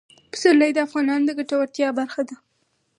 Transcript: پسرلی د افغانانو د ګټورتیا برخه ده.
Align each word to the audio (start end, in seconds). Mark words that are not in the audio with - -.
پسرلی 0.31 0.71
د 0.73 0.77
افغانانو 0.87 1.27
د 1.27 1.29
ګټورتیا 1.39 1.89
برخه 1.99 2.21
ده. 2.29 2.35